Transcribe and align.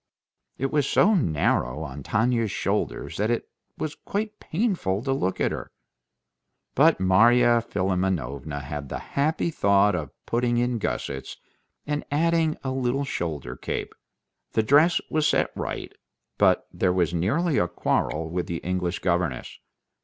It 0.57 0.71
was 0.71 0.89
so 0.89 1.13
narrow 1.13 1.83
on 1.83 2.01
Tanya's 2.01 2.49
shoulders 2.49 3.17
that 3.17 3.29
it 3.29 3.47
was 3.77 3.93
quite 3.93 4.39
painful 4.39 5.03
to 5.03 5.13
look 5.13 5.39
at 5.39 5.51
her. 5.51 5.69
But 6.73 6.99
Marya 6.99 7.61
Philimonovna 7.61 8.61
had 8.61 8.89
the 8.89 8.97
happy 8.97 9.51
thought 9.51 9.93
of 9.93 10.09
putting 10.25 10.57
in 10.57 10.79
gussets, 10.79 11.37
and 11.85 12.03
adding 12.09 12.57
a 12.63 12.71
little 12.71 13.05
shoulder 13.05 13.55
cape. 13.55 13.93
The 14.53 14.63
dress 14.63 14.99
was 15.11 15.27
set 15.27 15.51
right, 15.55 15.93
but 16.39 16.65
there 16.73 16.91
was 16.91 17.13
nearly 17.13 17.59
a 17.59 17.67
quarrel 17.67 18.27
with 18.27 18.47
the 18.47 18.57
English 18.65 18.97
governess. 19.03 19.59